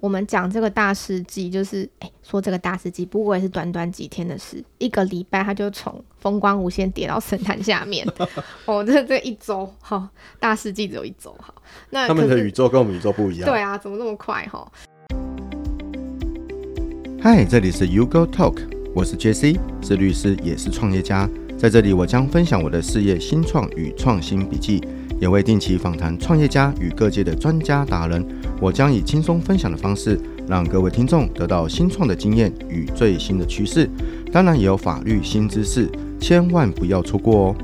[0.00, 8.06] 我们讲这个大事记，就是哎，说这个大事记，不过也是短短几天的事，一个礼拜他就从风光无限跌到神坛下面。
[8.66, 11.54] 哦，这这一周，好、哦，大事记只有一周，好，
[11.90, 13.48] 那他们的宇宙跟我们宇宙不一样。
[13.48, 14.70] 对啊，怎么那么快哈？
[17.20, 18.58] 嗨，这里是 U Go Talk，
[18.94, 21.28] 我是 JC，是律师，也是创业家，
[21.58, 24.80] 在这里我将分享我的事业新创与创新笔记。
[25.18, 28.24] 也会定期访谈创业家与各界的专家达人，
[28.60, 33.88] 我将以轻松分享的方式，让各位听众得到新创的经验与最新的趋势，
[34.30, 35.90] 当然也有法律新知识，
[36.20, 37.56] 千万不要错过哦。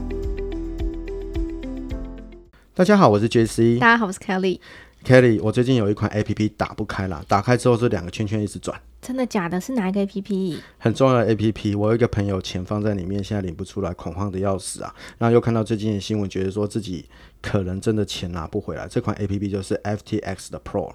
[2.74, 3.78] 大家好，我是 JC。
[3.78, 4.58] 大家好，我是 Kelly。
[5.04, 8.80] Kelly，我最近有一款 APP 打不开了，打开之后是两个圈圈一直转。
[9.02, 9.60] 真的假的？
[9.60, 10.58] 是哪一个 APP？
[10.78, 11.76] 很重要的 APP。
[11.76, 14.94] 我有一个朋友钱放在里面，现在领不出来，恐慌的要死啊！
[15.18, 17.04] 然后又看到最近的新闻，觉得说自己
[17.42, 18.86] 可能真的钱拿不回来。
[18.86, 20.92] 这款 APP 就是 FTX 的 Pro。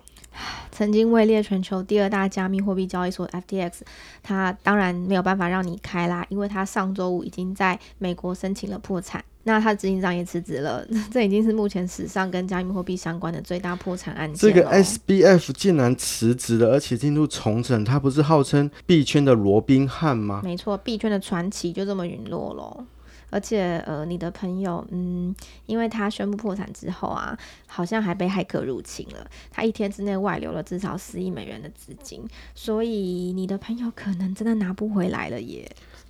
[0.71, 3.81] 曾经位列全球第二大加密货币交易所 FTX，
[4.23, 9.21] 它当然没有办法让你开啦，因为它上周五已经在美国申请了破产。
[9.47, 14.37] 那他执行长也辞职了， 这已经是目前史上跟加密货币相关的最大破产案件。
[14.37, 20.41] 这个 SBF 竟然辞职了，而且进入重整，他不是号称币圈的罗宾汉吗？
[20.43, 22.85] 没错，币圈的传奇就这么陨落了。
[23.29, 35.69] 而且，呃，你的朋友，嗯，因为他宣布破产之后啊，好像还被骇客入侵了，他一天之内外流了至少十亿美元的资金，所以你的朋友可能真的拿不回来了耶。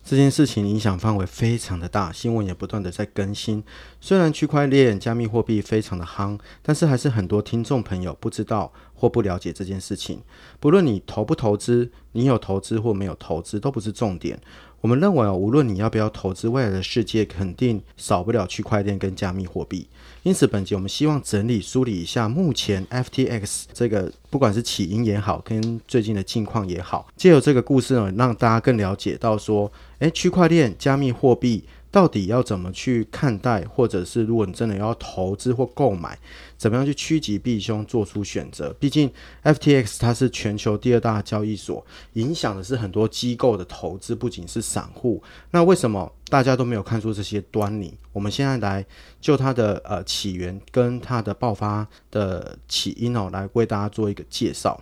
[0.09, 3.61] 这件事情影响范围非常的大，新闻也不断的在更新。
[3.99, 10.21] 虽然区块链、加密货币非常的夯，但是还是很多听众朋友不知道或不了解这件事情。
[10.61, 14.39] 不论你投不投资，你有投资或没有投资都不是重点。
[14.79, 19.89] 我们认为哦，无论你要不要投资，未来的世界肯定少不了区块链跟加密货币。
[20.27, 31.63] 因此，本集我们希望整理梳理一下目前 FTX 这个不管是起因也好，跟最近的近况也好，借由这个故事呢，让大家更了解到说，诶，区块链、加密货币。
[31.89, 36.19] 到底要怎么去看待，或者是如果你真的要投资或购买，
[36.57, 38.75] 怎么样去趋吉避凶，做出选择？
[38.77, 39.09] 毕竟
[39.43, 41.83] FTX 它是全球第二大交易所，
[42.13, 45.23] 影响的是很多机构的投资，不仅是散户。
[45.51, 47.97] 那为什么大家都没有看出这些端倪？
[48.11, 48.85] 我们现在来
[49.21, 54.79] 就它的呃起源跟它的爆发的起因哦，来为大家做一个介绍。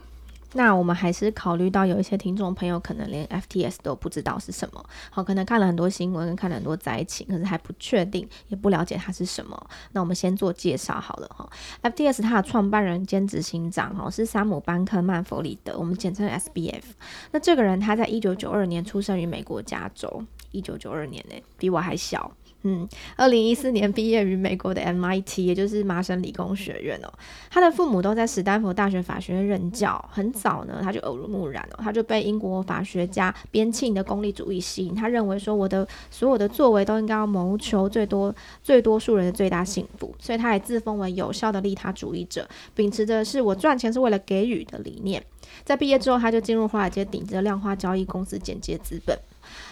[0.57, 9.69] 那我们还是考虑到有一些听众朋友可能连 FTS 都不知道是什么，好，可能看了很多新闻，看了很多灾情，可是还不确定，也不了解它是什么。
[9.91, 11.50] 那我们先做介绍好了哈。
[11.84, 16.84] FTS 它的创办人兼执行长哈是山姆班克曼弗里德，我们简称 SBF。
[17.31, 20.23] 那这个人他在一九九二年出生于美国加州，
[20.55, 22.31] 一九九二年呢，比我还小。
[22.67, 27.13] 嗯，二零一四年毕业于美国的 MIT，也就是麻省理工学院哦。
[27.51, 34.95] 他的父母都在史丹佛大学法学院任教，很早呢他就耳濡目染哦，他就被英国法学家边沁的功利主义吸引。
[34.95, 38.33] 他认为说，我的所有的作为都应该要谋求最多
[38.63, 45.23] 最多数人的最大幸福，所以他也自封为有效的利他主义者，秉持着是我赚钱是为了给予的理念。
[45.63, 49.16] 在毕业之后，他就进入华尔街顶级的量化交易公司简介资本。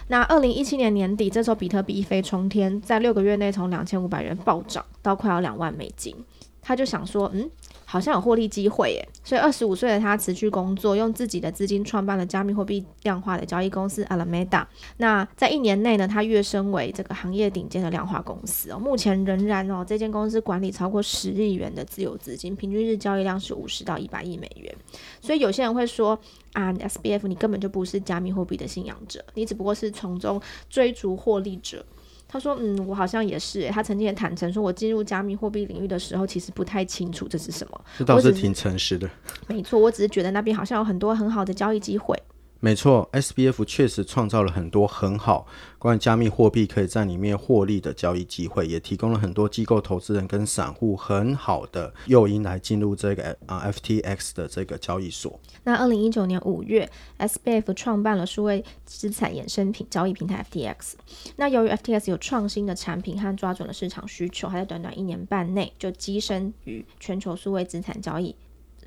[0.07, 6.15] 那二零一七年年底，这时候比特币一飞冲天，在六个月内从两千五百元暴涨到快要两万美金，
[6.61, 7.49] 他就想说，嗯。
[7.93, 14.65] 好像有获利机会耶，所以二十五岁的他辞去工作，用自己的资金创办了加密货币量化的交易公司 Alameda。
[14.97, 18.79] 那在一年内呢，他跃升为这个行业顶尖的量化公司哦。
[18.79, 24.75] 目前仍然哦，这间公司管理超过十亿元的自有资金，平均日交易量是五十到一百亿美元。
[25.21, 26.19] 所以有些人会说
[26.53, 31.85] 啊，SBF 你根本就不是加密货币的信仰者，你只不过是从中追逐获利者。
[32.33, 33.69] 他说：“嗯，我好像也是。
[33.69, 37.79] 他曾经也坦诚说，我进入加密货币领域的时候，其实不太清楚这是什么。
[37.95, 39.07] 这倒是挺诚实的。
[39.45, 42.17] 没错，我只是觉得那边好像有很多很好的交易机会。”
[42.63, 45.45] 没错，SBF 确实创造了很多很好
[45.77, 55.37] 关于加密货币可以在里面获利的交易机会，也提供了很多机构投资人跟散户很好的诱因来进入这个啊 FTX 的这个交易所。
[55.65, 56.89] 那二零一九年五月
[57.19, 60.93] ，SBF 创办了数位资产衍生品交易平台 FTX。
[61.35, 68.33] 那由于 FTX 有创新的产品和抓准了市场需求，还在短短一年半内就跻身于全球数位资产交易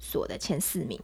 [0.00, 0.99] 所的前四名。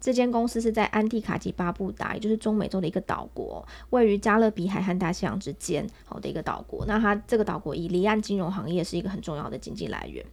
[0.00, 6.84] 这间公司是在安蒂卡及巴布达，也就是中美洲的一个岛国，位于加勒比海和大西洋之间，好的一个岛国。
[6.86, 10.24] 那它这个岛国以离岸金融行业是一个很重要的经济来源。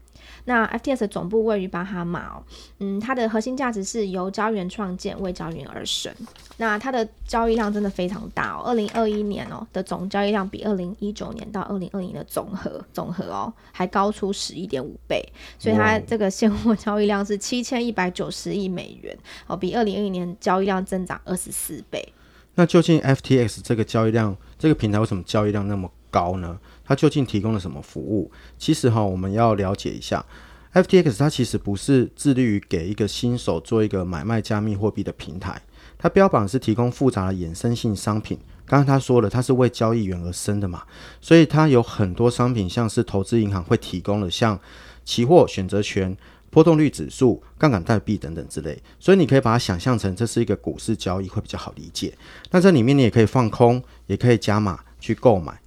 [0.48, 2.44] 那 FTX 总部位于巴哈马哦，
[2.80, 6.10] 嗯，它的核心价值是由胶原创建，为胶原而生。
[6.56, 15.22] 那它的交易量真的非常大哦，二零二一年哦的总交易量比二零一九年到二零二零的总和总和哦还高出十一点五倍，
[15.60, 19.16] 所以它这个现货交易量是七千一百九十亿美元
[19.48, 22.14] 哦，比二零二一年交易量增长二十四倍。
[22.56, 26.58] 那究竟 FTX 这个交易量这个平台为什么交易量那么高呢？
[26.88, 28.31] 它究竟提供了什么服务？
[28.57, 30.25] 其实哈，我们要了解一下
[30.74, 35.62] ，FTX 它其实不是致力于给一个新手做一个买卖加密货币的平台。
[35.98, 40.84] 它标榜是提供复杂的衍生性商品，刚刚他说了，它是为交易员而生的嘛，
[41.19, 44.60] 所以它有很多商品，像是投资银行会提供的，像
[45.04, 46.16] 期货、选择权、
[46.51, 52.16] 波动率指数、杠杆代币等等之类，所以你可以把它想象成这是一个股市交易会比较好理解。
[52.51, 55.60] 那这里面你也可以放空，也可以加码去购买。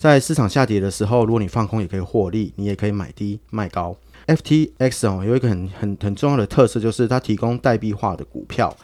[0.00, 3.94] 在市场下跌的时候，如果你放空也可以获利，你也可以买低卖高。
[4.26, 8.74] FTX 哦，有一个很很很重要的特色，就是它提供代币化的股票。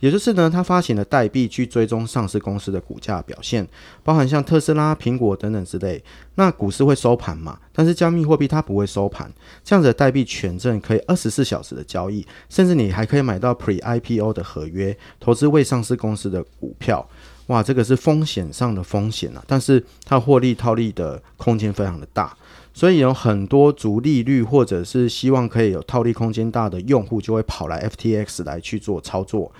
[0.00, 3.66] 也就是呢，它发行的代币去追踪上市公司的股价表现，
[4.04, 6.04] 包含像特斯拉、苹果等等之类。
[6.34, 7.58] 那股市会收盘嘛？
[7.72, 9.32] 但是加密货币它不会收盘，
[9.64, 17.08] 这样子的代币权证可以二十四小时的交易，甚至你还可以买到 Pre-IPO 的合约，投资未上市公司的股票。
[17.46, 22.36] 哇，这个是风险上的风险啊，但是它获利套利的空间非常的大。
[22.74, 29.50] 所以有很多足利率或者是希望可以有套利空间大的用户，就会跑来 FTX 来去做操作。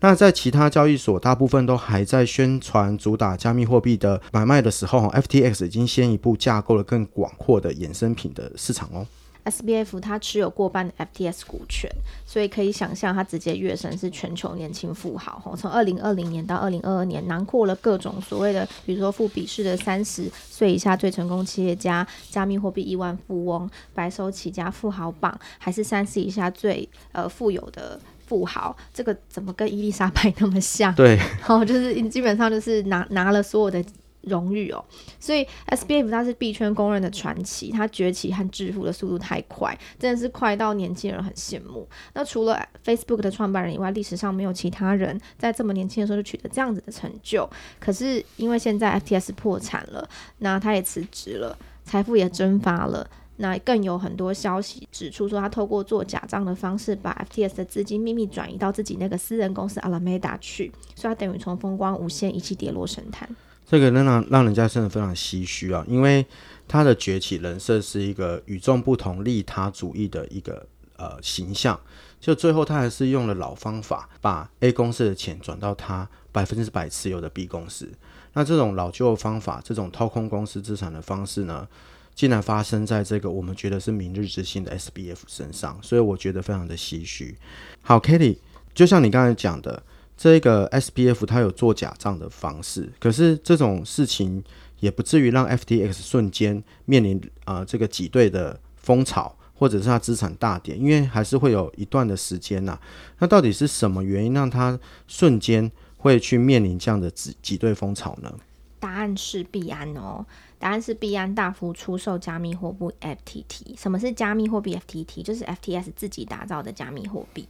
[0.00, 9.06] 那在其他交易所，大部分都还在宣传主打加密货币的买卖的时候，FTX 已经先一步架构了更广阔的衍生品的市场哦。
[9.44, 11.90] SBF 它持有过半的 FTS 股权，
[12.24, 15.38] 所以可以想象它直接跃升是全球年轻富豪。
[15.44, 28.76] 吼，从二零二零年到二零二二年，囊括了各种所谓的，比如说富比士的三十岁以下最成功企业家、加密货币亿万富翁、白手起家富豪榜，还是三十以下最呃富有的富豪。
[28.94, 30.94] 这个怎么跟伊丽莎白那么像？
[30.94, 31.18] 对，
[31.48, 33.84] 哦，就是基本上就是拿拿了所有的。
[34.22, 34.84] 荣誉哦，
[35.18, 41.88] 所以 SBF 它是币圈公认的传奇，它崛起和致富的速度太快，真的是快到年轻人很羡慕。
[42.14, 47.48] 那除了 Facebook 的创办人以外，历史上没有其他人在这么年轻的时候就取得这样子的成就。
[47.78, 50.08] 可是因为现在 FTX 破产了，
[50.38, 63.28] 那他也辞职了，财富也蒸发了，那更有很多消息指出说他透过做假账的方式把 FTX 的资金秘密转移到自己那个私人公司 Alameda 去，所以他等于从风光无限一起跌落神坛。
[63.72, 66.26] 这个能让让人家真的非常唏嘘啊，因为
[66.68, 70.66] 他的崛起人设是一个与众不同、利他主义的一个
[70.98, 71.80] 呃形象，
[72.20, 77.90] 就最后他还是用了老方法，把 A 公司的钱转到他百分之百持有的 B 公司。
[78.34, 81.66] 那这种老旧的方法，这种掏空公司资产的方式呢，
[82.14, 87.38] 竟然发生在这个我们觉得是明日之星的 SBF 身上，所以我觉得非常的唏嘘。
[87.80, 88.36] 好，Kitty，
[88.74, 89.82] 就像你刚才讲的。
[90.22, 94.40] 这个 SBF 它有做假账的方式，可是这种事情
[94.78, 102.78] 也不至于让 FTX 瞬间面临啊、呃、这个挤兑的风潮，或者是它资产大跌，因为还是会有一段的时间呐、
[103.18, 104.78] 那到底是什么原因让它
[105.08, 108.32] 瞬间会去面临这样的挤挤兑风潮呢？
[108.78, 110.24] 答案是币安哦。
[110.60, 113.76] 答案是币安大幅出售加密货币 FTT。
[113.76, 115.24] 什么是加密货币 FTT？
[115.24, 117.48] 就是 FTS 自己打造的加密货币。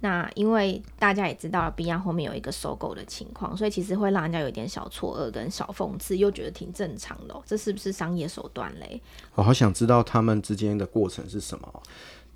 [0.00, 7.34] 那因为大家也知道了，币安后面有一个收购的情况，所以其实会让人家有点小错愕跟小讽刺，又觉得挺正常的。
[7.44, 9.00] 这是不是商业手段嘞？
[9.34, 11.82] 我好想知道他们之间的过程是什么。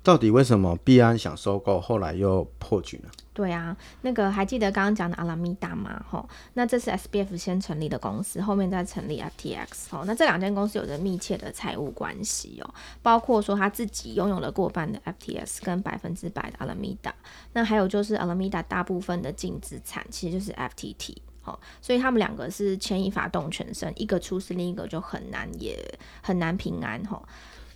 [0.03, 3.09] 到底为什么币安想收购，后来又破局呢？
[3.35, 6.01] 对啊，那个还记得刚刚讲的阿拉米达吗？
[6.09, 9.89] 吼，那这是 SBF 先成立的公司，后面再成立 FTX。
[9.89, 12.73] 吼，那这两间公司有着密切的财务关系哦，
[13.03, 17.13] 包括说他自己拥有了过半的 FTX 跟百分之百的阿拉米达，
[17.51, 21.17] 那还有就是阿拉米达大部分的净资产其实就是 FTT。
[21.41, 25.77] 吼，所以他们两个是牵一发动全身，一个出事，另一个就很难也
[26.23, 27.03] 很难平安。
[27.03, 27.21] 吼。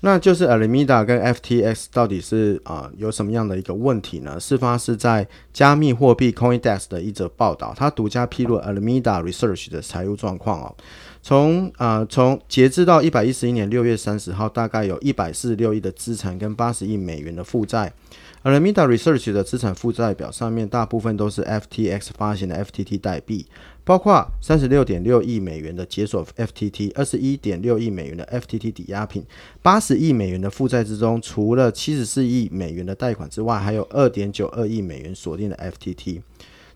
[0.01, 4.39] 那就是 Alameda 跟 FTX 到底是啊、有什么样的一个问题呢？
[4.39, 10.75] 事发是在加密货币 CoinDesk 的一则报道，它独家披露 Alameda Research 的财务状况哦。
[11.21, 17.91] 从啊从截至到一百一十一年六月三十号，大概有一百四十六亿的资产跟八十亿美元的负债。
[18.43, 23.45] Alameda Research 的资产负债表上面，大部分都是 FTX 发行的 FTT 代币，
[23.89, 29.25] 包括三十六点六亿美元的解锁 FTT，二十一点六亿美元的 FTT 抵押品，
[29.63, 36.21] 八十亿美元的负债之中，除了七十四亿美元的贷款之外，还有二点九二亿美元锁定的 FTT。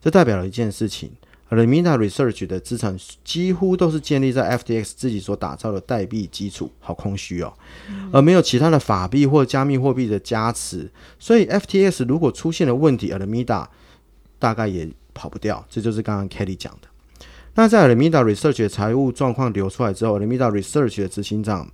[0.01, 1.11] 这代表了一件事情
[1.51, 7.53] Alameda Research 的资产几乎都是建立在 FTX 自己所打造的代币基础，好空虚哦，
[8.11, 10.89] 而没有其他的法币或加密货币的加持，
[11.19, 13.69] 所以 FTX 如果出现了问题 a l a m i d a
[14.39, 15.63] 大概也跑不掉。
[15.69, 16.87] 这就是刚刚 Kelly 讲的。
[17.55, 21.67] 那在 Alameda Research 的财务状况流出来之后，Alameda Research 的执行长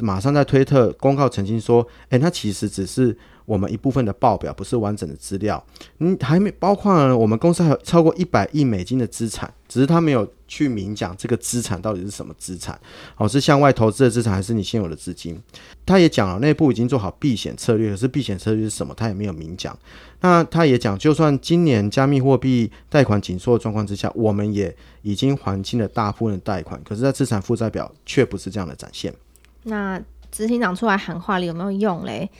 [0.00, 3.16] 马上在推特公告澄清说：“诶，那其实只是。”
[3.48, 5.64] 我们一部分的报表不是完整的资料，
[6.00, 7.16] 嗯，还没包括。
[7.16, 12.78] 我们公司还有超过一百亿美金的资产，只是他没有去明讲这个资产到底是什么资产，
[13.16, 15.40] 哦，是向外投资的资产还是你现有的资金？
[15.86, 18.92] 他也讲了，内部已经做好避险策略，可是避险策略是什么？
[18.94, 19.74] 他也没有明讲。
[20.20, 29.14] 那他也讲，就算今年加密货币贷款紧缩的状况之下，我们也已经还清了大部分的贷款，可是，在资产负债表却不是这样的展现。
[29.62, 29.98] 那
[30.30, 32.30] 执行长出来喊话了，有没有用嘞？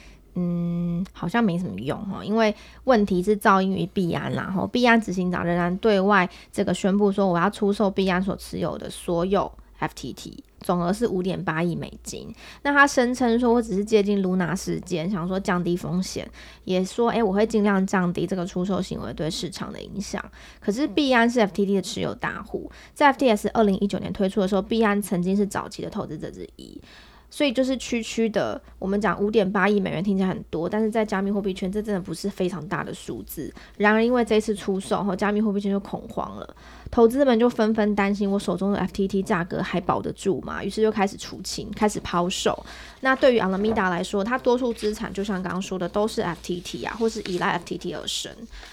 [0.40, 2.54] 嗯，好像没什么用哈，因为
[2.84, 12.32] 问题是噪音于币安啦，然后币安执行长仍然对外这个宣布说，我要出售币安所持有的所有 FTT，总额是五点八亿美金。
[12.62, 16.30] 那他声称说，我只是借鉴 Luna 事件，想说降低风险，
[16.62, 20.24] 也说，诶，我会尽量降低这个出售行为对市场的影响。
[20.60, 26.80] 可是币安是 FTT 的持有大户，在 FTS 二零一九年推出的时候，币安曾经是早期的投资者之一。
[27.30, 33.52] 所以就是区区的，我们讲五点八亿美元听起来很多，但是在加密货币圈这真的不是非常大的数字。
[33.76, 36.56] 然而因为这次出售后，加密货币圈就恐慌了，
[36.90, 40.64] 投资们就纷纷担心我手中的 FTT 价格还保得住吗？
[40.64, 42.64] 于是就开始出清，开始抛售。
[43.00, 48.32] 那对于 Alameda 来说，它多数资产就像刚刚说的都是 FTT 啊，或是依赖 FTT 而生。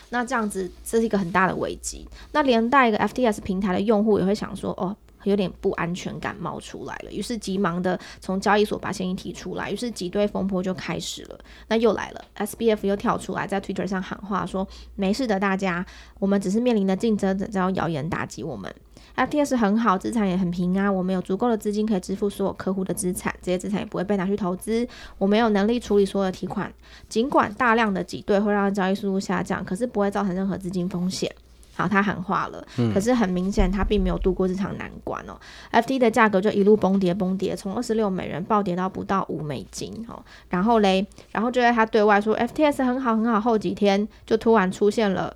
[0.09, 2.07] 那这样子这是一个很大的危机。
[2.31, 4.95] 那连带一个 FTS 平台的用户也会想说，哦。
[5.29, 11.39] 有点不安全感冒出来了，于是急忙的从交易所把现金提出来，于是挤兑风波就开始了。
[11.67, 15.86] 那又来了，SBF 又跳出来在 Twitter 上喊话说：“没事的，大家，
[16.20, 18.74] 我们只是面临的竞争者在用谣言打击我们。
[19.15, 24.86] FTS 很好，资产也很平安，我们有足够的资金可以支付所有客户的资产，这些资产也不会被拿去投资。
[25.17, 26.74] 我们有能力处理所有提款，
[27.08, 31.34] 尽管大量的挤兑会让交易速度下降，可是不会造成任何资金风险。”
[31.75, 35.38] 好，他喊话了，嗯、可是很明显，他并没有度过这场难关哦。
[35.72, 40.24] FT 的价格就一路崩跌，崩跌，从二十六美元暴跌到不到五美金哦。
[40.50, 45.36] 然后嘞，然后就在他对外说 F T S 很好很好后几天，就突然出现了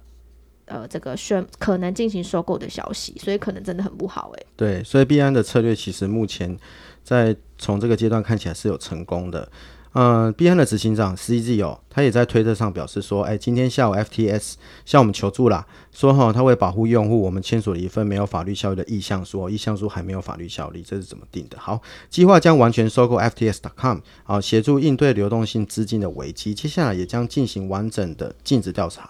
[0.66, 4.46] 呃这个宣可能进行收购的消息，所以可能真的很不好诶。
[4.56, 6.58] 对，所以币安的策略其实目前
[7.04, 9.52] 在从这个阶段看起来是有成功的。
[9.94, 14.54] 嗯，币安的执行长 CZ 哦，他也在推特上表示说，哎，今天下午 FTS
[14.86, 21.58] 向我们求助啦，说哈，他为保护用户，我们签署了一份没有法律效力的意向书，意向书还没有法律效力，这是怎么定的？
[21.58, 29.10] 好，计划将完全收购 FTX.com，啊，协助应对流动性资金的危机，接下来也将进行完整的尽职调查。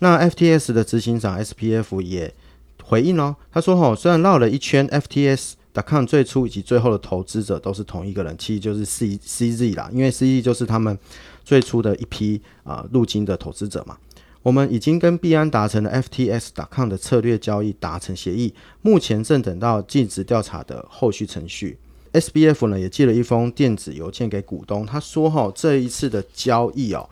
[0.00, 2.34] 那 FTS 的执行长 SPF 也
[2.82, 5.54] 回应哦，他说哈，虽然绕了一圈 FTS。
[5.72, 10.98] 达康最初以及最后的投资者都是同一个人，其实就是 C CZ 啦，因为 CZ 就是他们
[11.42, 13.96] 最初的一批啊入金的投资者嘛。
[14.42, 18.52] 我们已经跟币安达成了 FTS 达康的策略交易达成协议，
[18.82, 21.78] 目前正等到尽职调查的后续程序。
[22.12, 27.08] SBF 呢也寄了一封电子邮件给股东，他说哈这一次的交易哦，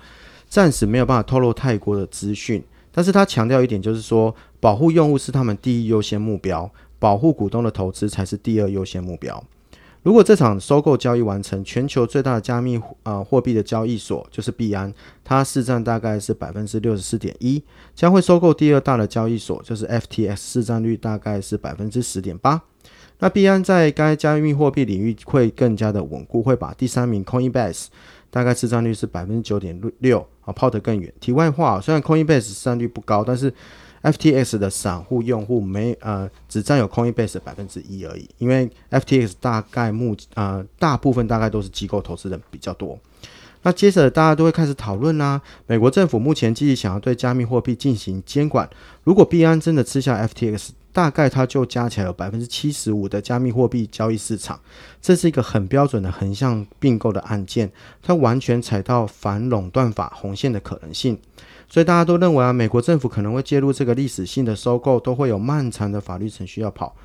[0.49, 2.63] 暂时没有办法透露太多的资讯，
[2.93, 6.71] 但是他强调一点就是说，保护用户是他们第一优先目标。
[7.01, 9.43] 保护股东的投资才是第二优先目标。
[10.03, 14.91] 如果这场收购交易完成，全球最大的加密呃货币的交易所就是币安，
[15.23, 17.63] 它市占大概是百分之六十四点一，
[17.95, 22.63] 将会收购第二大的交易所就是 FTX，市占率大概是百分之十点八。
[23.19, 27.89] 那币安在该加密货币领域会更加的稳固，会把第三名 Coinbase
[28.31, 31.13] 大概市占率是百分之九点六啊抛得更远。
[31.21, 33.53] 题外话，虽然 Coinbase 市占率不高，但是
[34.03, 42.99] FTX 的散户用户没呃只占有 Coinbase 的百分之一而已，因为 FTX 大概目呃大部分大概都是机构投资人比较多。
[43.63, 48.67] 那接着大家都会开始讨论啦，美国政府目前积极想要对加密货币进行监管，
[49.05, 54.59] 如果币安真的吃下 FTX，大概它就加起来有百分之七十五的加密货币交易市场，
[55.03, 57.71] 这是一个很标准的横向并购的案件，
[58.03, 61.19] 它完全踩到反垄断法红线的可能性。
[61.73, 66.97] 所以大家都认为啊，美国政府可能会介入这个历史性的收购，都会有漫长的法律程序要跑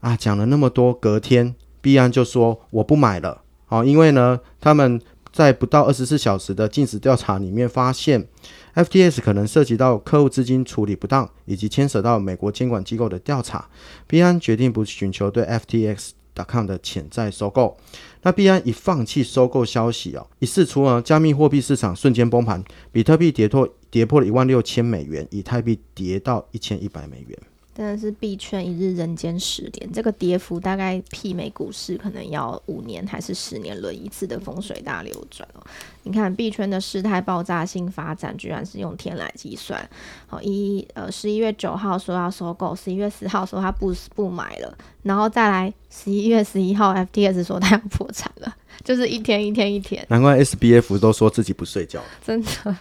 [0.00, 0.14] 啊。
[0.14, 5.00] 讲了那么多，隔天币安就说我不买了，好，因为呢，他们
[5.32, 8.28] 在不到二十四小时的尽职调查里面发现
[8.74, 13.68] ，FTX 可能涉及到客户资金处理不当，以及牵涉到美国监管机构的调查。
[14.06, 16.10] 币安决定不寻求对 FTX。
[16.44, 17.76] Com 的潜在收购，
[18.22, 27.38] 那币安一放弃收购消息哦，一释出呢，加密货币市场瞬间崩盘，比特币跌破跌破了一万六千美元，以太币跌到一千一百美元。
[27.78, 35.62] 真的是币圈一日人间十年，这个跌幅大概媲美股市可能要五年还是十年轮一次的风水大流转哦。
[36.02, 39.88] 你看币圈的事态爆炸性发展，居然是用天来计算。
[40.26, 50.04] 好，一呃十一月九号说要收购，十一月十号说他不不买了，然后再来十一月十一号 FTS 说他要破产了，就是一天一天一天。
[50.08, 52.02] 难怪 SBF 都说自己不睡觉。
[52.26, 52.76] 真的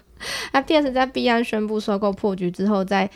[0.54, 3.08] FTS 在币安宣布收购破局之后，在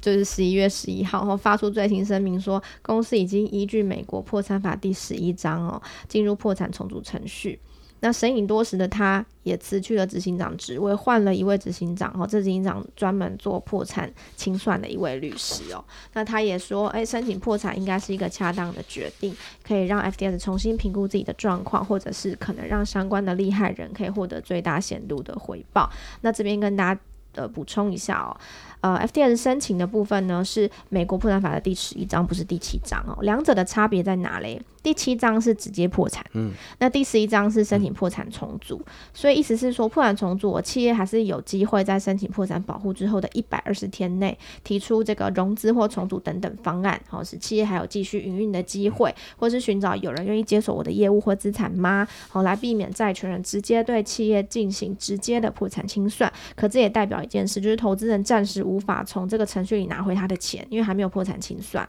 [0.00, 7.58] 就是十一月十一号，后发出最新声明说，公司已经依据美国破产法第十一章哦，进入破产重组程序。
[8.00, 15.82] 那神隐多时的他，也辞去了执行长职位，换了一位执行长哦，这执行长专门做破产清算的一位律师哦。
[16.12, 19.34] 那他也说，哎，申请破产应该是一个恰当的决定，
[19.66, 25.90] 可以让 FDS 重新评估自己的状况，或者是可能让相关的利害人可以获得最大限度的回报。
[26.20, 27.00] 那这边跟大家
[27.36, 28.36] 呃补充一下哦。
[28.84, 33.16] 呃，FTX 申请的部分呢，是美国破产法的第十一章，不是第七章哦。
[33.22, 34.60] 两者的差别在哪嘞？
[34.82, 38.76] 第七章是直接破产，嗯，那第十一章是申请破产重组。
[38.84, 52.06] 嗯、所以意思是说，破产重组，我企业还是有机会在申请破产保护之后的一百二十天内提出这个融资或重组等等方案，好，使企业还有继续营运的机会，或是寻找有人愿意接手我的业务或资产吗？
[52.28, 56.30] 好，来避免债权人直接对企业进行直接的破产清算。
[56.54, 61.88] 可这也代表一件事，就是投资人暂时无无法从这个程序里拿回他的钱，因为还没有破产清算。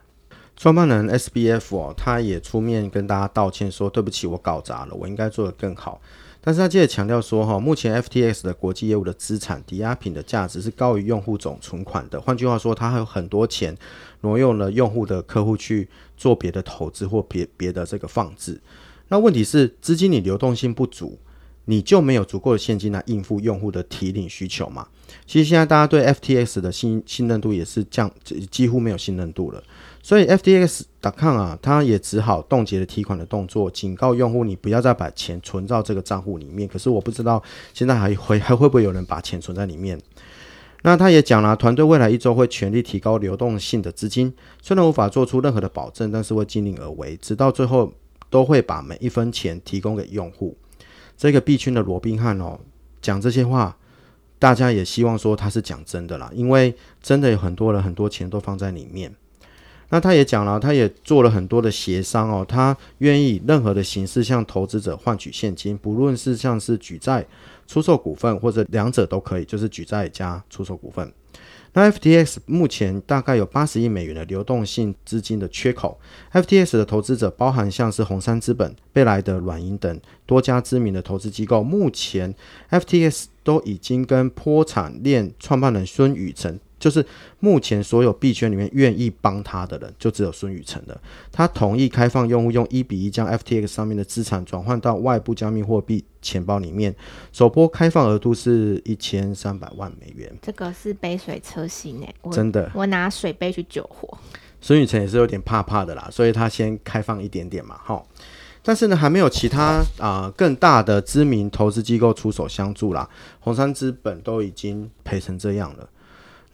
[0.56, 6.00] 创办人 SBF 哦，他也出面跟大家道歉说，对不起，我搞砸了，我应该做得更好。
[6.40, 12.22] 但是他接着强调说，哈，目前 FTX 的国际业务的资产抵押品的价值是高于用户总存款的。
[12.22, 13.76] 换句话说，他还有很多钱
[14.22, 18.62] 挪用了用户的客户去做别的投资或别别的这个放置。
[19.08, 21.20] 那问题是，资金你流动性不足，
[21.66, 24.88] 你就没有足够的现金来应付用户的提领需求嘛？
[25.28, 28.10] 其实现在大家对 FTX 的信信任度也是降，
[28.52, 29.64] 几乎没有信任度了。
[30.04, 36.68] 所以 FTX.com 啊，他也只好冻结了提款的动作，警告用户你不要再把钱存到这个账户里面。
[36.68, 37.42] 可是我不知道
[37.74, 40.00] 现在还会还会不会有人把钱存在里面。
[40.84, 47.92] 那他也讲了，团队未来一周会全力提高流动性的资金，虽然无法做出任何的保证，但是会尽力而为，直到最后
[48.30, 50.56] 都会把每一分钱提供给用户。
[51.18, 52.60] 这个币圈的罗宾汉哦，
[53.02, 53.76] 讲这些话，
[54.46, 56.72] 大家也希望说他是讲真的啦，因为
[57.02, 59.12] 真的有很多人很多钱都放在里面。
[59.90, 67.26] 那他也讲了，他也做了很多的协商哦，他愿意任何的形式向投资者换取现金，不论是像是举债、
[67.66, 71.12] 出售股份或者两者都可以，就是举债加出售股份。
[71.78, 76.00] 那 FTX 目前大概有八十亿美元的流动性资金的缺口
[76.32, 82.34] ，FTX 的投资者包含像是红杉资本、贝莱德软银等多家知名的投资机构，目前
[82.70, 86.58] FTX 都已经跟破产链创办人孙宇晨。
[86.80, 87.06] 就是
[87.40, 91.02] 目前所有币圈里面愿意帮他的人，就只有孙宇晨了。
[91.32, 96.96] 他同意开放用户用一比一将 FTX 上面的资产转换到外部加密货币钱包里面。
[97.32, 100.32] 首波开放额度是一千三百万美元。
[100.42, 104.18] 这个是杯水车薪哎，真的，我拿水杯去救火。
[104.62, 108.04] 孙宇晨也是有点怕怕的啦，所以他先开放一点点嘛，哈。
[108.64, 113.08] 但是呢，还没有其他啊、呃、更大的知名投资机构出手相助啦。
[113.40, 115.88] 红杉资本都已经赔成这样了。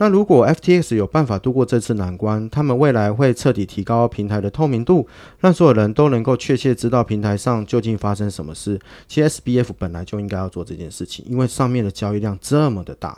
[0.01, 5.07] 那如果 FTX 有办法度过这次难关，他们未来会彻底提高平台的透明度，
[5.41, 8.79] 让所有人都能够确切知道平台上究竟发生什么事。
[9.07, 13.15] 其实 SBF 本来就应该要做这件事情，因为上面的交易量这么的大。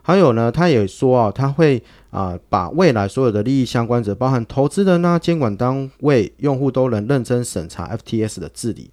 [0.00, 8.90] 还有呢，他也说啊，他会啊、把未来所有的利益相关者，包含投资人呐、监管单位、用户都能认真审查 FTX 的治理。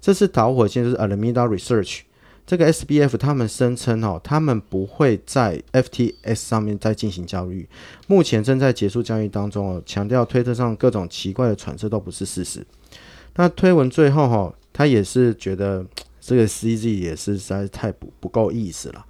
[0.00, 2.02] 这次导火线就是 Alameda Research。
[2.46, 7.66] 这个 SBF 他们声称哦，他们不会在 FTS 上面再进行交易，
[8.06, 12.64] 目前正在结束交易当中哦，强调推特上各种奇怪的揣测都不是事实。
[13.34, 15.84] 那推文最后哈，他也是觉得
[16.20, 19.04] 这个 CZ 也是实在是太不不够意思了。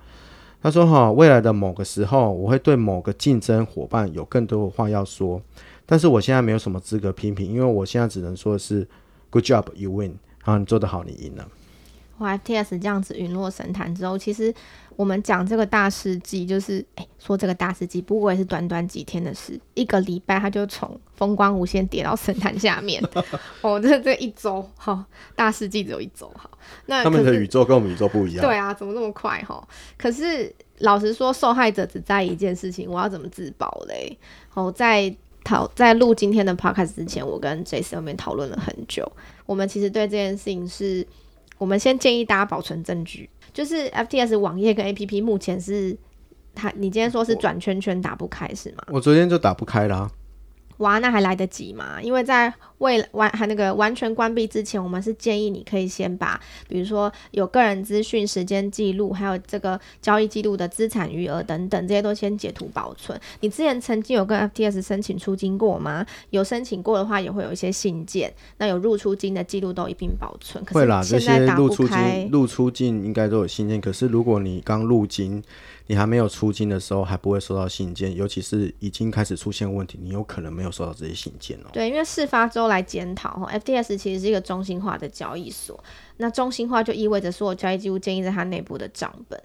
[0.62, 5.40] 他说哈，未来的某个时候，我会对某个竞争伙伴有更多的话要说，
[5.84, 8.88] 但是我现在没有什么资格批评，因为我现在只能说的是
[9.28, 11.46] Good job, you win，啊，你做得好，你赢了。
[12.24, 14.54] FTX 这样子陨落神坛之后，其实
[14.96, 23.02] 我们讲这个大事记，就是哎，说这个大事记，不过也是短短几天的事，一个礼拜他就从风光无限跌到神坛下面。
[23.60, 26.48] 哦，这这一周哈，大事记只有一周哈。
[26.86, 28.44] 那他们的宇宙跟我们宇宙不一样。
[28.44, 29.66] 对啊，怎么那么快哈？
[29.98, 34.18] 可是老实说，受害者只在意一件事情，我要怎么自保嘞？
[34.54, 39.10] 哦，在讨在录今天的 podcast 之前，我跟 Jason 那边讨论了很久。
[39.44, 41.06] 我们其实对这件事情是。
[41.58, 45.96] 我们先建议大家保存证据，就是 FTS 网页跟 APP 目前是
[46.54, 48.84] 它，你今天说是转圈圈打不开是吗？
[48.88, 50.10] 我昨天就打不开啦。
[50.78, 52.00] 哇，那还来得及吗？
[52.02, 63.18] 因为在未完还那个完全关闭之前，我们是建议你可以先把，比如说有个人资讯、时间记录，还有这个交易记录的资产余额等等，这些都先截图保存。
[63.40, 66.04] 你之前曾经有跟 FTS 申请出金过吗？
[66.30, 70.62] 有申请过的话，也会有一些信件，那有入出金的记录都一并保存。
[70.64, 73.80] 可是现在打不开，会啦，这些入出金、入出金应该都有信件。
[73.80, 75.42] 可是如果你刚入金，
[75.88, 81.70] 你还没有出金的时候，还不会收到信件，尤其是已经开始出现问题，你有可能没有收到这些信件哦。
[81.72, 85.82] 对，因为事发之后来检讨哦 f t s 其实是一个中心化的交易所，
[86.16, 89.40] 那中心化就意味着所有交易记录建立在它内部的账本。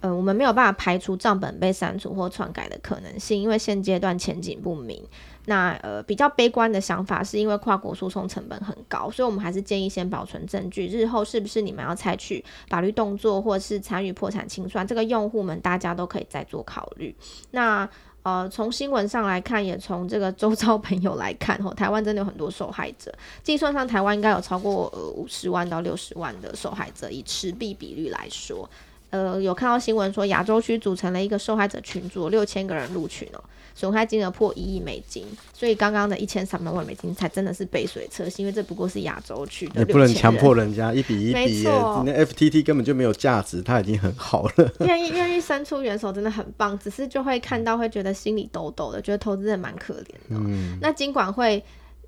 [0.00, 5.02] 嗯、呃，我们没有办法排除账本被删除或篡改的可能性，因为现阶段前景不明。
[5.46, 10.86] 那呃，比较悲观的想法是因为跨国诉讼成本很高，所以我们还是建议先保存证据。
[10.88, 17.14] 日后是不是你们要采取法律动作，或是参与破产清算，这个用户们大家都可以再做考虑。
[17.50, 17.88] 那
[18.22, 23.12] 呃，从新闻上来看，也从这个周遭朋友来看，吼，台湾真的有很多受害者。
[23.42, 28.66] 计算上，台湾应该有超过呃五十万到六十万的受害者，以持币比率来说。
[29.10, 44.72] 呃，有看到新闻说，亚洲区组成了一个受害者群组，六千个人入群哦，损害金额破一亿美金，所以刚刚的一千三百万美金才真的是杯水车薪，因为这不过是亚洲区的，也不能强迫人家一比一比，那 FTT 根本就没有价值，它已经很好了。
[44.80, 50.36] 愿意愿意伸出援手真的很棒，只是就会看到会觉得心里抖抖的，觉得投资人蛮可怜的。
[50.38, 51.62] 嗯，那金管会。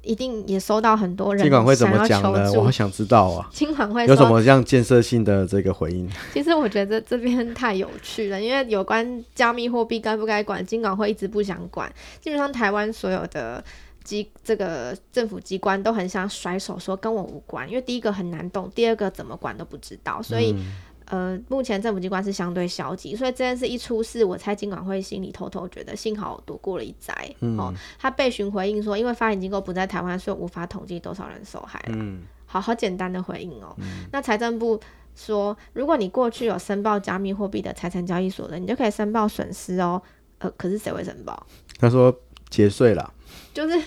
[0.07, 2.53] 一定也收到很多人，金管会怎么讲呢？
[2.53, 3.49] 我好想知道啊。
[3.53, 6.09] 金管会有什么这样建设性的这个回应？
[6.33, 11.93] 其实我觉得这边太有趣了，因为有关加密货币该不该管，金管会一直不想管。
[12.21, 13.63] 基本上台湾所有的
[14.05, 20.53] 机这个政府机关都很想甩手说跟我无关，因为第一个很难动，第二个怎么管都不知道，所以。
[20.53, 20.65] 嗯
[21.09, 27.15] 呃，目前政府机关是相对消极，所以这件事一出事，我猜金管会心里偷偷觉得幸好躲过了一灾。
[27.41, 31.81] 嗯、哦，他被询回应说，因为发行机构不在台湾，所以无法统计多少人受害。
[31.91, 33.73] 嗯，好好简单的回应哦。
[33.79, 34.81] 嗯、那财政部
[35.15, 40.03] 说，如果你过去有申报加密货币的财产交易所的，你就可以申报损失哦。
[40.39, 41.47] 呃，可是谁会申报？
[41.79, 42.13] 他说
[42.51, 43.15] 节税了，
[43.55, 43.81] 就是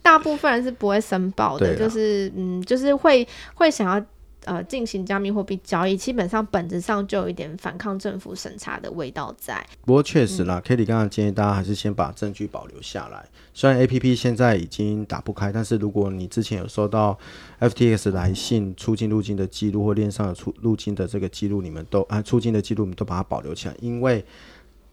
[0.00, 4.06] 大部分人是不会申报的， 就是嗯，就是会会想要。
[4.44, 9.64] 呃，进行加密货币交易，基本上本质上就有一点反抗政府审查的味道在。
[9.84, 13.24] 不过确实啦，Kelly 刚刚建议大家还是先把证据保留下来。
[13.54, 17.16] 虽然 APP 现在已经打不开，但是如果你之前有收到
[17.60, 24.24] FTX 来信出境入境的记录或链上的出入境的这个记录，你们都啊出境的记录，你们都把它保留起来，因为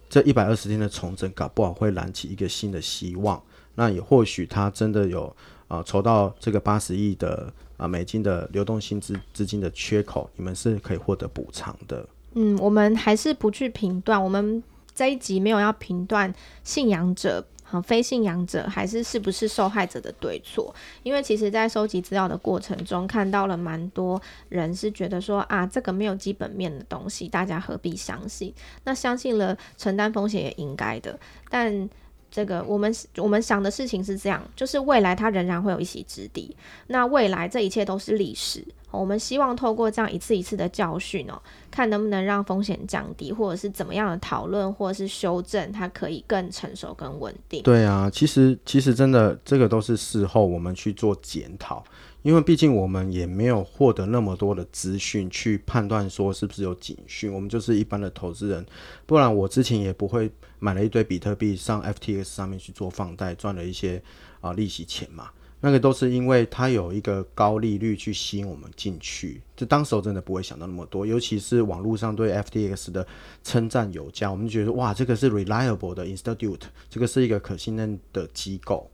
[0.08, 3.42] 这一百二十天的重整，搞不好会燃起一个新的希望。
[3.74, 5.36] 那也或许他真的有
[5.68, 7.52] 啊筹到这个八十亿的。
[7.80, 12.08] 啊，美金的流动性资资金的缺口，你们是可以获得补偿的。
[12.34, 14.62] 嗯，我们还是不去评断，我们
[14.94, 16.32] 这一集没有要评断
[16.64, 20.76] 信仰者和非信仰者，还是是不是受害者的对错。
[21.04, 28.54] 因为其实，在收集资料的过程中，看到了蛮多人是觉得说啊，这个没有基本面的东西，大家何必相信？
[28.84, 31.18] 那相信了，承担风险也应该的，
[31.50, 31.90] 但。
[32.32, 36.56] 这个我们我们想的事情是这样，就是未来它仍然会有一席之地。
[36.88, 47.64] 那未来这一切都是历史，我们希望透过这样一次一次的教训哦，看能不能让风险降低，或者是怎么样的讨论，或者是修正，它可以更成熟、更稳定。
[47.64, 51.84] 对啊，其实其实真的这个都是事后我们去做检讨。
[52.22, 58.66] 因为毕竟我们也没有获得那么多的资讯去判断说是不是有警讯，我们就是一般的投资人，
[59.06, 60.30] 不然我之前也不会
[60.60, 64.02] 买了一堆比特币上 FTX 上面去做放贷，赚了一些
[64.42, 65.30] 啊、利息钱嘛。
[65.62, 73.06] 那个都是因为它有一个高利率去吸引我们进去，就当时我真的不会想到那么多，尤其是网络上对 FTX 的
[73.44, 78.90] 称赞有加，我们就觉得哇，这个是 reliable 的 institute，这个是一个可信任的机构，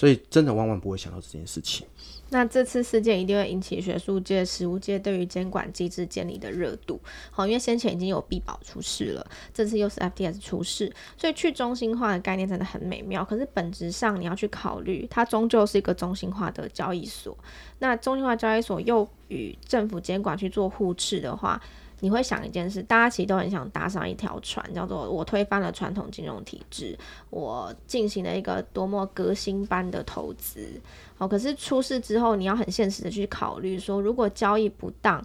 [0.00, 1.86] 所以真的万万不会想到这件事情。
[2.30, 6.98] 那这次事件一定会引起学术界、实务界对于监管机制建立的热度。
[7.30, 13.22] 好，因为先前已经有币宝出事了，这次又是 FTS 出事，所以去中心化的概念真的很美妙。
[13.22, 17.36] 可是本质上你要去考虑，它终究是一个中心化的交易所。
[17.80, 21.60] 那中心化交易所又与政府监管去做互斥的话，
[22.00, 30.80] 你会想一件事，大家其实都很想搭上一条船，叫做我推翻了传统金融体制，我进行了一个多么革新般的投资。
[31.16, 35.22] 好，可是出事之后，你要很现实的去考虑说，如果交易不当，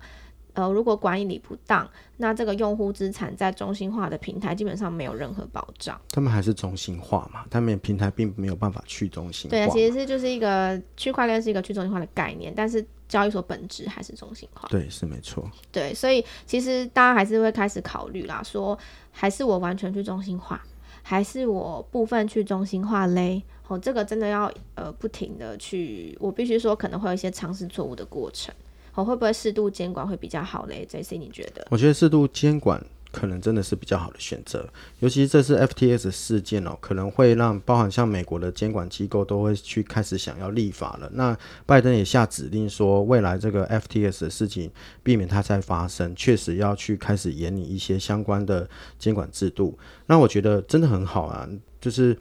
[0.54, 6.00] 呃，如果管理不当，那这个用户资产在中心化的平台基本上没有任何保障。
[6.10, 9.56] 他们还是中心化嘛，他们平台并没有办法去中心化。
[9.56, 12.86] 对啊，其实是就是一个区块链是一个去中心化的概念，但是。
[13.08, 15.50] 交易所本质还是中心化，对，是没错。
[15.72, 18.78] 对，所以其实大家还是会开始考虑啦，说
[19.12, 20.62] 还是我完全去中心化，
[21.04, 23.44] 还是我部分去中心化嘞？
[23.68, 28.54] 哦，这个真的要呃不停的去，我必须说可能会有一些尝试错误的过程。
[28.94, 31.68] 哦，会不会适度监管会比较好嘞？JC，你觉得？
[31.70, 32.82] 我觉得适度监管。
[33.16, 34.68] 可能真的是比较好的选择，
[35.00, 41.10] 尤其这次 FTS 事件哦，可能会让包含像美国的监管机构都会去开始想要立法了。
[41.14, 44.70] 那拜登也下指令说，未来这个 FTS 的事情
[45.02, 49.80] 避免它再发生，确实要去开始研拟一些相关的监管制度。
[50.08, 51.48] 那我觉得真的很好啊，
[51.80, 52.18] 就是。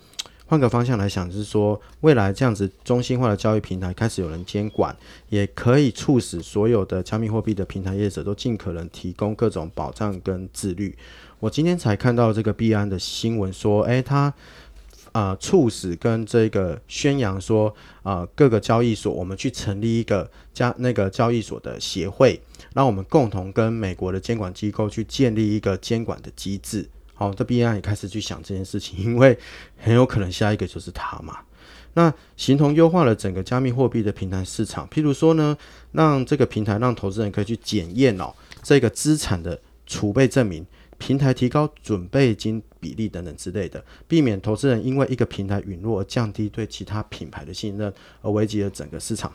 [0.47, 4.95] 换个方向来想，就是说，未来这样子中心化的交易平台开始有人监管，
[5.31, 10.95] 也可以促使所有的加密货币的平台业者都尽可能提供各种保障跟自律。
[11.41, 14.33] 我今天才看到这个币安的新闻说，诶，他
[15.13, 17.69] 啊、呃、促使跟这个宣扬说，
[18.03, 22.39] 啊、呃、各个交易所我们去成立一个加那个交易所的协会，
[22.75, 26.89] 让我们共同跟美国的监管机构去建立一个监管的机制。
[27.15, 29.39] 好，这 B I 也开始去想这件事情， 因为
[29.79, 31.39] 很有可能下一个就是他嘛。
[31.97, 35.57] 那形同优化了整个加密货币的平台市场，譬如说呢，
[35.93, 40.67] 让这个平台让投资人可以去检验哦这个资产的储备证明，
[40.99, 49.33] 平台提高准备金比例等等之类的，避免投资人因为一个平台陨落而降低对其他品牌的信任，而危及了整个市场。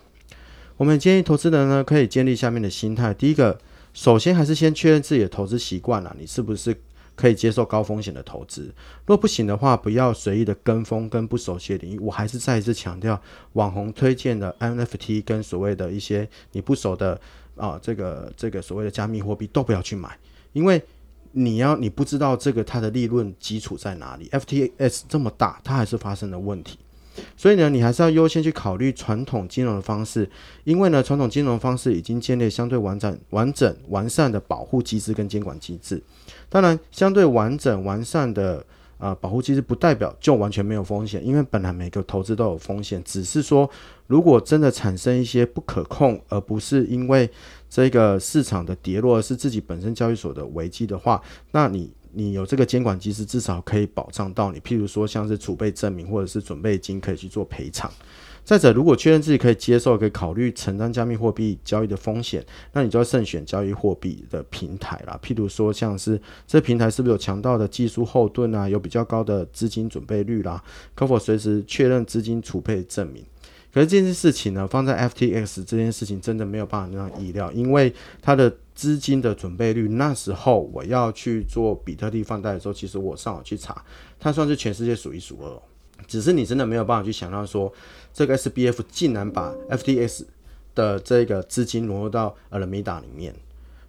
[0.76, 3.58] 我们建议投资人呢可以建立下面的心态：第一个，
[3.94, 6.76] 首先还是先确认自己的投资习惯了，你是不是？
[7.20, 8.72] 可以接受高风险的投资，
[9.04, 11.98] 若不行的话，不要随意的跟风跟不熟悉的领域。
[11.98, 13.20] 我还是再一次强调，
[13.52, 17.20] 网红推荐的 NFT 跟所谓的一些你不熟的
[17.56, 20.18] 啊，这个这个所谓的加密货币都不要去买，
[20.54, 20.82] 因为
[21.32, 24.26] 你要你不知道这个它的利润基础在哪里。
[24.30, 26.78] FTS 这么大，它还是发生了问题。
[27.36, 30.28] 所以呢，你还是要优先去考虑传统金融的方式，
[30.64, 36.02] 因为呢，传统金融方式已经建立相对完整、完整、完善的保护机制跟监管机制。
[36.48, 38.64] 当然，相对完整、完善的
[38.98, 43.68] 呃保护机制，不代表就完全没有风险，因为本来每个投资都有风险，只是说
[44.06, 47.30] 如果真的产生一些不可控，而不是因为
[47.68, 51.92] 这个市场的跌落，而是自己本身交易所的危机的话，那你。
[52.12, 54.60] 你有这个监管机制，至少可以保障到你。
[54.60, 57.90] 譬如说，像是储备证明或者是准备金，可以去做赔偿。
[58.42, 65.16] 再者，如果确认自己可以接受，可以考虑承担加密货币交易的风险，那你就要慎选交易货币的平台啦。
[65.22, 68.68] 譬如说，像是这平台是不是有强大的技术后盾啊？
[68.68, 70.60] 有比较高的资金准备率啦？
[70.94, 73.22] 可否随时确认资金储备证明？
[73.72, 78.54] 可是这件事情呢，放在 FTX 这件事情真的没有办法让人意料，因为它的。
[78.72, 83.84] 资金的准备率，那时候我要去做比特币放贷的时候，其实我上网去查，
[84.18, 85.52] 它算是全世界数一数二。
[86.06, 87.70] 只是你真的没有办法去想到说，
[88.14, 90.22] 这个 SBF 竟然把 FTX
[90.74, 93.34] 的这个资金挪入到 Alameda 里面，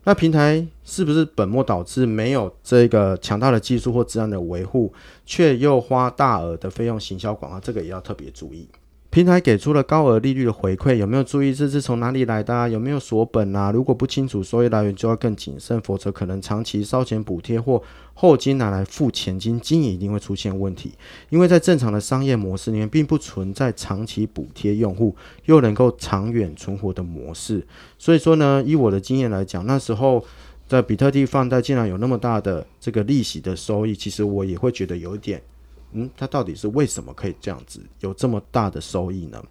[0.03, 4.91] 那平台是不是本末倒置，没有这个强大的技术或资安的维护，
[5.25, 8.67] 却又花大额的费用行销广告，这个也要特别注意。
[9.11, 12.65] 平台给出了高额利率的回馈，有没有注意这是从哪里来的啊？
[12.65, 13.69] 有没有锁本啊？
[13.69, 20.93] 如果不清楚收益来源，就要更谨慎，否则可能长期烧钱补贴或后金拿来付前金，经营一定会出现问题。
[21.27, 27.67] 因为在正常的商业模式里面，并不存在长期补贴用户又能够长远存活的模式。
[27.97, 30.23] 所以说呢，以我的经验来讲，那时候
[30.69, 35.41] 在比特币放贷竟然有那么大的这个利息的收益，其实我也会觉得有点。
[35.93, 39.43] 嗯，它到底是为什么可以这样子有这么大的收益呢？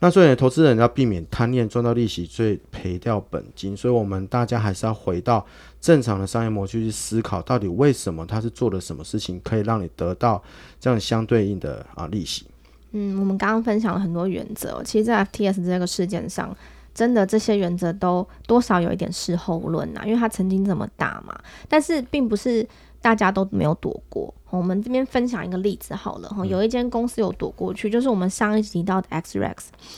[0.00, 3.76] 那所以，投资人要避免贪念赚到利息，最赔掉本金。
[3.76, 5.44] 所以，我们大家还是要回到
[5.80, 10.40] 正常的商业模式去思考，到底为什么他是做了什么事情，可以让你得到
[10.78, 12.46] 这样相对应的啊利息。
[12.92, 16.56] 嗯，我们刚刚分享了很多原则，其实，在 FTS 这个事件上，
[16.98, 22.66] 真的这些原则都多少有一点事后论呐，因为他曾经这么大嘛，但是并不是。
[23.00, 26.28] 大家都没有躲过，我们这边分享一个例子好了。
[26.30, 29.54] 哈，有一间公司有躲过去，就是我们上一集提到的 XREX，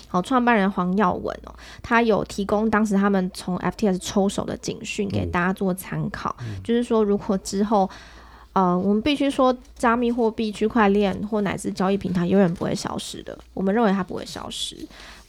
[0.06, 7.88] 好，创办人黄耀文哦，他有提供当时他们从 FTS 抽手的警讯给大家做参考，就是说如果之后，
[8.52, 14.76] 呃，我们必须说加密货币、区块链或乃至交易平台永远不会消失的，我们认为它不会消失。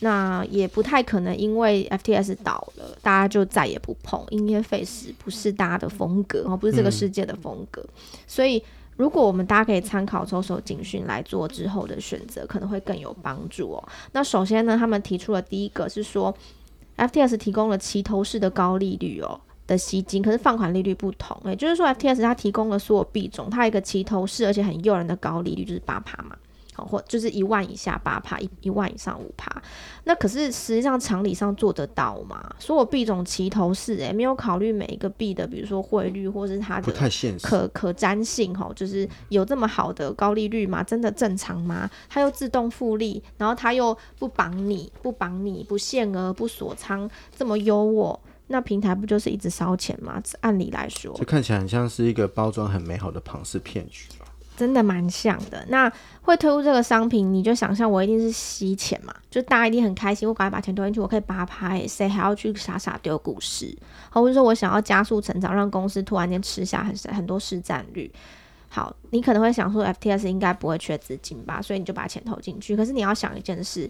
[0.04, 4.20] 那也不太可能，因为 FTS 倒了，大家就再也不碰。
[4.32, 7.82] 因噎废食不是大家的风格，哦，不是这个世界的风格。
[7.84, 8.64] 嗯、所以，
[8.98, 13.84] 如果我们大家可以参考抽手警讯来做之后的选择，可能会更有帮助哦。
[14.12, 16.36] 那首先呢，他们提出了第一个是说
[16.98, 26.36] ，FTS 提供了齐头式的高利率哦的吸金，可是放款利率不同，也就是说，FTS 它提供了所有币种，它有一个齐头式而且很诱人的高利率，就是八趴嘛。
[26.76, 29.52] 或就是一万以下八趴，一一万以上五趴。
[30.06, 32.44] 那可是实际上常理上做得到吗？
[32.58, 40.82] 所有币种齐头式，诶，没有考虑每一个币的，比如说汇率或是它的可不太现实可可粘性，吼，就是有这么好的高利率吗？
[40.82, 41.90] 真的正常吗？
[42.10, 50.22] 它又自动复利，然后它又不绑你不绑你不限额不锁仓，这么优渥，那平台不就是一直烧钱吗？
[50.40, 54.06] 按理来说，这看起来很像是一个包装很美好的庞氏骗局。
[54.58, 55.66] 真的蛮像的。
[55.70, 63.76] 那会推出这个商品，你就想象我一定是吸钱嘛，就大家一定很开心，我赶快把钱丢进去，我可以八拍，谁还要去傻傻丢股市？
[64.10, 68.12] 好或者说我想要加速成长，让公司突然间吃下很很多市占率。
[68.70, 72.76] 好，你可能会想说，FTS 应该不会缺资金吧，所以你就把钱投进去。
[72.76, 73.90] 可是你要想一件事，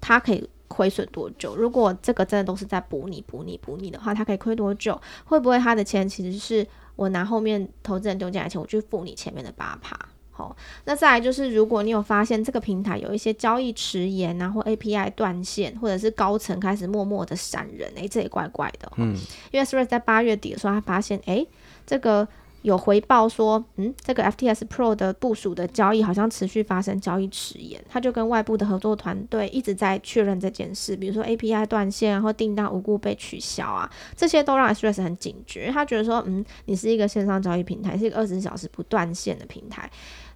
[0.00, 1.56] 它可以亏损多久？
[1.56, 5.00] 如果这个真的都是在补你、补你、补你的话，它可以亏多久？
[5.24, 6.66] 会不会他的钱其实是？
[6.96, 9.98] 我拿后面投资人丢进来钱，我去付你前面的八趴。
[10.30, 18.90] 好，那再来就是，如果你有发现这个平台有一些交易迟延啊，或 API 断线，或者是高层开始默默的闪人，诶、欸，这也怪怪的。
[18.96, 19.16] 嗯，
[19.50, 21.48] 因为 Threads 在八月底的时候，他发现，诶、欸，
[21.86, 22.26] 这个。
[22.62, 35.70] 有回报说，嗯，这个 FTS Pro 的部署的交易好像持续发生交易迟延，他就跟外部的合作团队一直在确认这件事，比如说 API 断线啊，或订单无故被取消啊，这些都让 s t r e s s 很警觉。
[35.72, 39.90] 他觉得说，嗯，你是一个线上交易平台，是一个二十四小时不断线的平台，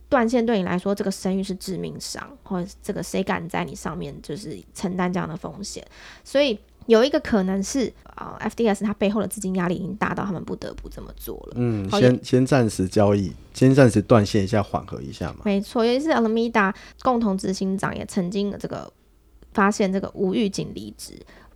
[0.09, 5.87] 断线对你来说，这个声誉是致命伤，或者这个谁敢在你上面就是承担这样的风险，
[6.25, 6.59] 所以。
[6.87, 11.55] 有一个可能是啊、呃、，FDS 它背后的资金压力已经大到他们不得不这么做了。
[11.57, 15.40] 嗯，先先暂时交易，先暂时断线一下，缓和一下嘛。
[15.44, 18.90] 没错，尤其是 Alameda 共同执行长也曾经这个
[19.53, 21.14] 发现这个无预警离职，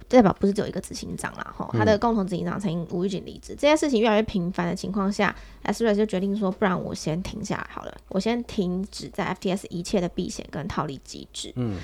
[0.08, 11.52] 代表不是只有一个执行长啦，哈，他的共同执行长曾经无预警离职，嗯、这件事情越来越频繁的情况下，Threads 就决定说，不然我先停下来好了，我先停止在 FTS 一切的避险跟套利机制。
[11.54, 11.76] 嗯。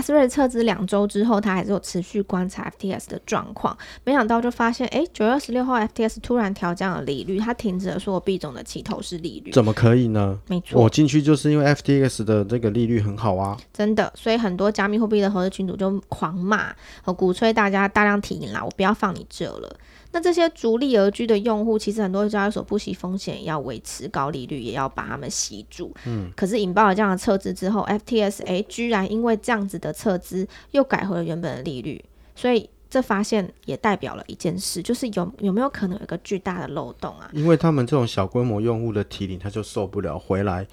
[0.00, 3.76] Threads 撤资两周之后，他还是有持续观察 FTS 的状况。
[4.04, 9.50] 没想到就发现，哎，九月二十六号 FTS 突然调降了利率，他停止了所有币种的起投式利率。
[9.52, 10.38] 怎么可以呢？
[10.48, 13.56] 没错，我进去就是因为 FTX 的这个利率很好啊。
[13.72, 19.76] 真的，所以很多加密货币的合资群组就狂骂和鼓吹大家大量提啦，我不要放你这了。
[20.12, 25.92] 那这些逐利而居的用户，其实很多交易所不惜风险，要维持高利率，也要把他们吸住。
[26.06, 32.02] 嗯，可是引爆了这样的撤资之后，FTS 哎，居然因为这样子的撤资，又改回了原本的利率。
[32.34, 37.28] 所以这发现也代表了一件事，就是有有没有可能有一个巨大的漏洞啊？
[37.32, 40.66] 因为他们这种小规模用户的提领，他就受不了回来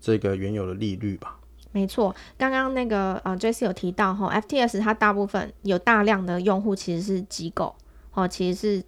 [0.00, 1.36] 这个原有的利率吧？
[1.72, 7.72] 没错，刚刚那个呃，Jesse 有提到哈，FTS 它大部分有大量的用户其实是机构
[8.14, 8.82] 哦，其实是。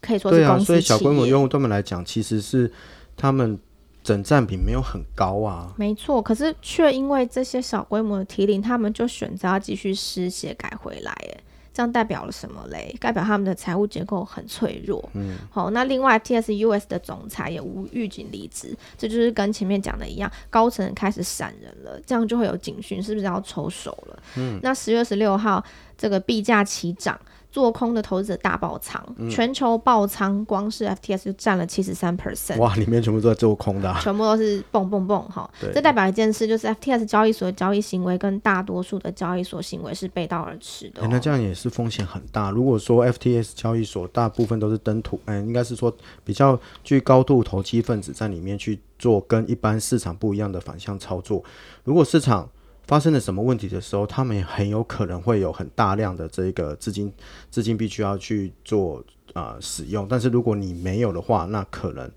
[0.00, 2.68] 可以说是对啊，所以小规模用户对他们来讲，其实是
[3.16, 3.56] 他们
[4.02, 5.72] 整占比没有很高啊。
[5.76, 11.40] 没错，可是却因为这些小规模的提领，他们就选择要继续失血改回来，哎，
[11.72, 12.92] 这样代表了什么嘞？
[12.98, 15.08] 代表他们的财务结构很脆弱。
[15.12, 24.22] 嗯，好，那另外 TSUS 的总裁也无预警离职，这就是跟前面讲的一样，高层开始闪人了，这样就会有警讯，是不是要抽手了？
[24.36, 25.64] 嗯，那十月十六号
[25.96, 27.16] 这个币价齐涨。
[27.52, 32.56] 做空的投资者大爆仓，嗯、全球爆仓，光是 FTS 就占了七十三 percent。
[32.58, 35.48] 哇，里面全部都在做空的、啊，全部都是蹦蹦蹦哈。
[35.60, 41.08] 对这代表一件事，就是 FTS 交易所的交易行为跟大多数的交易所行为是背道而驰的、哦欸。
[41.08, 42.50] 那这样也是风险很大。
[42.50, 51.44] 如果说 FTS 交易所大部分都是登土，嗯、欸，应该是说比较具高度投机分子在里面去做跟一般市场不一样的反向操作，
[51.84, 52.48] 如果市场
[52.86, 57.12] 发生了什么问题的时候，他们很有可能会有很大量的这个资金，
[57.50, 59.02] 资金必须要去做
[59.34, 60.06] 啊、使用。
[60.08, 62.10] 但是如果你没有的话，那可能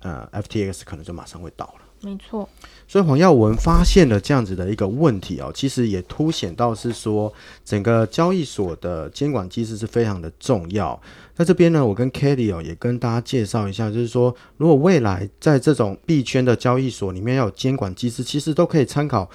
[0.00, 1.86] 呃 FTX 可能就马上会倒了。
[2.02, 2.48] 没错。
[2.88, 7.32] 所以黄耀文发现了这样子的一个问题哦，其实也凸显到是说
[7.64, 11.00] 整个交易所的监管机制是非常的重要。
[11.34, 19.30] 在这边呢，我跟 Kelly 哦也跟大家介绍一下，就是说如果未来在这种币圈的交易所里面要有监管机制，其实都可以参考。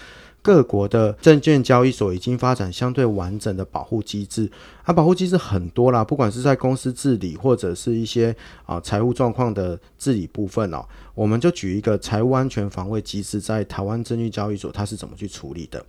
[0.45, 4.47] 各国的证券交易所已经发展相对完整的保护机制，
[4.83, 8.35] 啊，保护机制很多啦，不管是在公司治理或者是一些
[8.67, 15.83] 啊财务状况的治理部分哦，我们就举一个财务安全防卫机制，在台湾证券交易所它是怎么去处理的。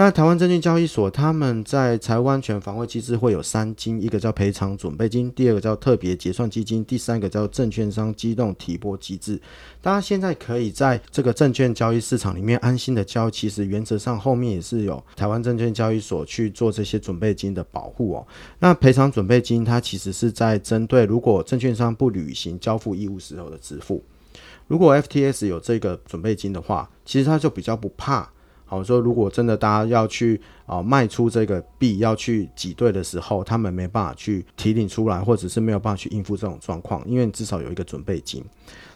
[0.00, 9.38] 那台湾证券交易所，他们在财务安全防卫机制会有三金，一个叫赔偿准备金，第二个叫特别结算基金，第三个叫证券商机动提拨机制。
[9.82, 18.26] 大家现在可以在这个证券交易市场里面安心的交，其实原则上后面也是有台湾证券交易所去做这些准备金的保护哦。
[18.58, 24.02] 那赔偿准备金，它其实是在针对如果证券商不履行交付义务时候的支付。
[24.66, 28.26] 如果 FTS 有这个准备金的话，其实他就比较不怕。
[28.70, 38.44] 好说，如果真的大家要去啊卖出这个币，要去挤兑的时候，他们没办法去提领出来，或者是没有办法去应付这种状况，因为你至少有一个准备金。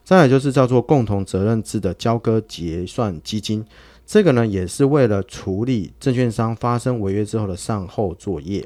[0.05, 3.65] 再来就是叫做共同责任制的交割结算基金，
[4.07, 8.65] 这个呢也是为了处理证券商发生违约之后的善后作业。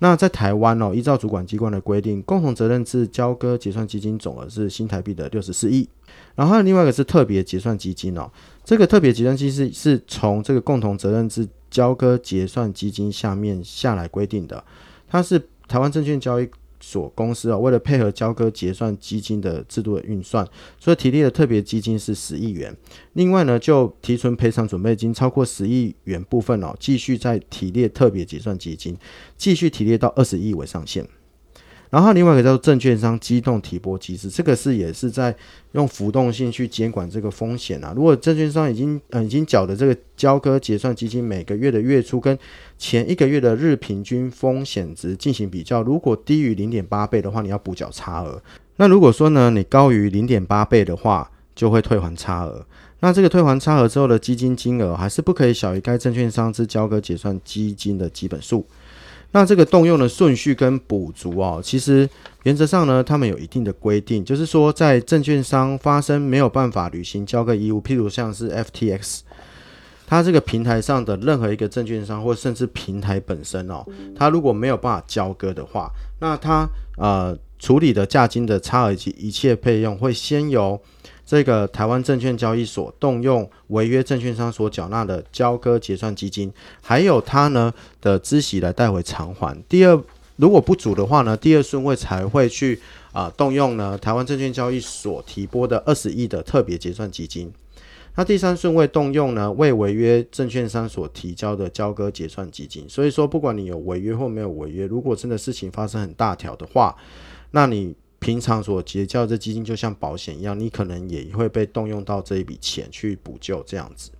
[0.00, 5.88] 那在台湾哦，依照主管机关的规定，共同责任制交割结算基金总额是新台币的六十四亿。
[6.34, 8.30] 然后另外一个是特别结算基金哦，
[8.64, 14.64] 这个特别结算基金是是从这个共同责任制交割结算基金下面下来规定的，
[15.06, 16.48] 它是台湾证券交易
[16.80, 20.46] 所公司啊，为了配合交割结算基金的制度的运算，
[20.78, 22.74] 所以提列的特别基金是十亿元。
[23.12, 28.96] 另外呢，就提存赔偿准备金超过十亿元部分哦，继续再提列特别结算基金，
[29.36, 31.06] 继续提列到二十亿为上限。
[31.90, 35.34] 然后另外一个叫做证券商机动提拨机制，这个是也是在
[35.72, 37.92] 用浮动性去监管这个风险啊。
[37.96, 42.38] 如果证券商已经嗯已经缴的这个交割结算基金每个月的月初跟
[42.78, 48.40] 前一个月的日平均风险值进行比较，如果低于零点八倍的话，你要补缴差额。
[48.76, 52.64] 那如果说呢，你高于零点八倍的话，就会退还差额。
[53.00, 58.64] 那这个退还差额之后的基金金额还是不可以小于该证券商之交割结算基金的基本数。
[59.32, 62.08] 那这个动用的顺序跟补足哦，其实
[62.42, 69.20] 原则上呢，他们有一定的规定，就是说在证券商发生没有办法履行交割义务，譬如像是 FTX，
[70.06, 73.84] 它这个平台上的任何一个证券商，或甚至平台本身哦，
[74.16, 80.80] 它如果没有办法交割的话，那它呃处理的价金的差额及一切费用会先由。
[81.30, 86.52] 这个台湾证券交易所动用违约证券商所缴纳的交割结算基金，
[86.82, 89.56] 还有他呢的孳息来代为偿还。
[89.68, 90.02] 第二，
[90.34, 92.80] 如果不足的话呢，第二顺位才会去
[93.12, 97.48] 啊、动用呢台湾证券交易所提拨的二十亿的特别结算基金。
[98.16, 102.84] 那第三顺位动用呢为违约证券商所提交的交割结算基金。
[102.88, 106.96] 所以说，不管你有违约或没有违约，如果真的事情发生很大条的话，
[107.52, 107.94] 那你。
[108.20, 114.12] 平常所结交的基金就像保险一样，你可能也会被动用到这一笔钱去补救这样子。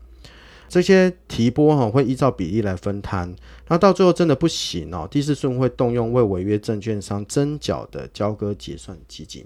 [0.69, 3.35] 这些提拨哈会依照比例来分摊，
[3.69, 9.45] 那到最后真的不行哦，第四顺会动用为违约证券商征缴的交割结算基金。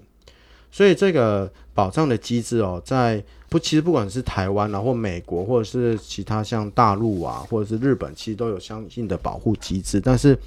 [0.75, 10.01] 所以这个保障的机制哦，在不其实不管是台湾啊，或美国，或者是其他像大陆啊，或者是日本，其实都有相应的保护机制。
[10.01, 10.37] 但是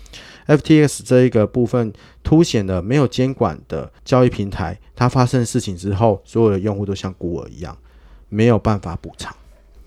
[0.46, 1.90] FTX 这一个部分
[2.22, 7.74] 凸显了没有监管的交易平台，它发生事情之后，所有的用户都像孤儿一样，
[8.28, 9.34] 没有办法补偿。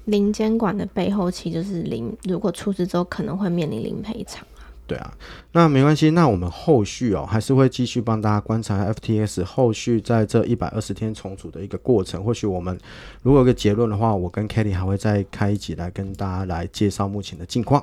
[0.06, 4.44] 零监管的背后，其实就是零，如果出事之后，可能会面临零赔偿。
[4.92, 5.14] 对啊，
[5.54, 12.22] 那没关系，那我们后续哦还是会继续帮大家观察 FTS 后续在这一百二十天重组的一个过程。
[12.22, 12.78] 或许我们
[13.24, 17.82] 如果有个结论的话，我跟 Kelly 还会再开一集来跟大家来介绍目前的近况。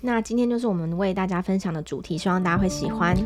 [0.00, 3.16] 那今天就是我们为大家分享的主题，希望大家会喜欢。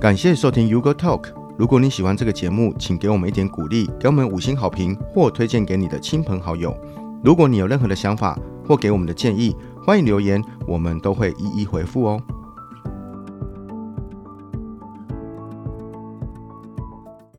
[0.00, 1.26] 感谢收听 U Go TALK。
[1.56, 6.76] 如果你喜欢这个节目，请给我们一点鼓励，给我们五星好评或推荐给你的亲朋好友。
[7.22, 8.36] 如果你有任何的想法
[8.66, 9.54] 或给我们的建议，
[9.84, 12.22] 欢迎留言，我们都会一一回复哦。